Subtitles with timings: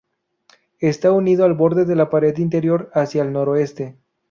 [0.79, 3.99] Está unido al borde de la pared interior hacia el noroeste.